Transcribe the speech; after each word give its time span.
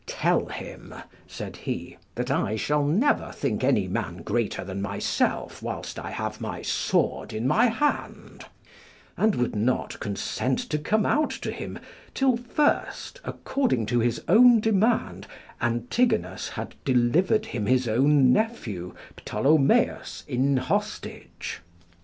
"Tell 0.07 0.47
him," 0.47 0.95
said 1.27 1.55
he, 1.57 1.97
"that 2.15 2.31
I 2.31 2.55
shall 2.55 2.83
never 2.83 3.31
think 3.31 3.63
any 3.63 3.87
man 3.87 4.23
greater 4.23 4.63
than 4.63 4.81
myself 4.81 5.61
whilst 5.61 5.99
I 5.99 6.09
have 6.09 6.41
my 6.41 6.63
sword 6.63 7.33
in 7.33 7.45
my 7.47 7.67
hand," 7.67 8.45
and 9.15 9.35
would 9.35 9.55
not 9.55 9.99
consent 9.99 10.57
to 10.71 10.79
come 10.79 11.05
out 11.05 11.29
to 11.29 11.51
him 11.51 11.77
till 12.15 12.35
first, 12.35 13.21
according 13.23 13.85
to 13.93 13.99
his 13.99 14.23
own 14.27 14.59
demand, 14.59 15.27
Antigonus 15.61 16.49
had 16.49 16.73
delivered 16.83 17.45
him 17.45 17.67
his 17.67 17.87
own 17.87 18.33
nephew 18.33 18.95
Ptolomeus 19.17 20.23
in 20.27 20.57
hostage. 20.57 21.61